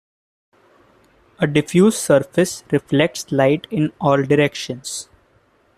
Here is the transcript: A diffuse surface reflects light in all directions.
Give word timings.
A 1.37 1.45
diffuse 1.45 1.95
surface 1.95 2.63
reflects 2.71 3.31
light 3.31 3.67
in 3.69 3.93
all 4.01 4.23
directions. 4.23 5.09